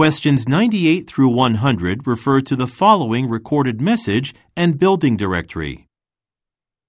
[0.00, 5.88] Questions 98 through 100 refer to the following recorded message and building directory.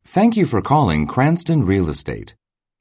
[0.05, 2.35] Thank you for calling Cranston Real Estate.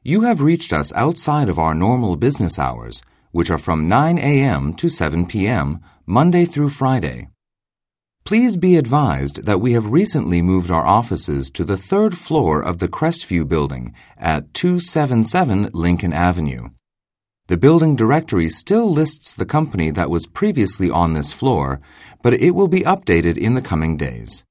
[0.04, 4.72] You have reached us outside of our normal business hours, which are from 9 a.m.
[4.74, 7.26] to 7 p.m., Monday through Friday.
[8.22, 12.78] Please be advised that we have recently moved our offices to the third floor of
[12.78, 16.68] the Crestview building at 277 Lincoln Avenue.
[17.50, 21.80] The building directory still lists the company that was previously on this floor,
[22.22, 24.44] but it will be updated in the coming days.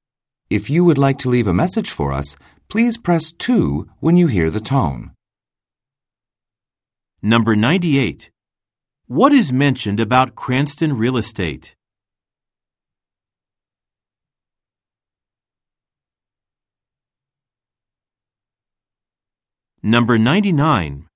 [0.50, 2.36] If you would like to leave a message for us,
[2.68, 5.12] please press 2 when you hear the tone.
[7.22, 8.32] Number 98.
[9.08, 11.76] What is mentioned about Cranston Real Estate?
[19.82, 21.09] Number 99.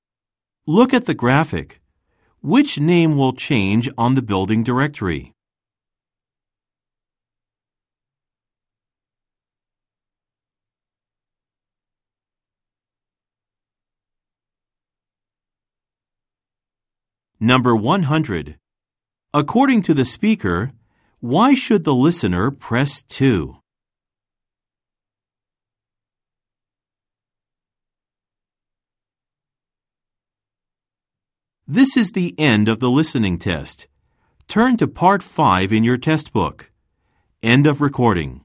[0.65, 1.81] Look at the graphic.
[2.39, 5.33] Which name will change on the building directory?
[17.41, 18.57] Number 100.
[19.33, 20.71] According to the speaker,
[21.19, 23.57] why should the listener press 2?
[31.73, 33.87] This is the end of the listening test.
[34.47, 36.71] Turn to part 5 in your test book.
[37.41, 38.42] End of recording.